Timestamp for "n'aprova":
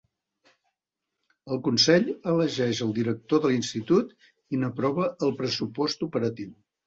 4.63-5.05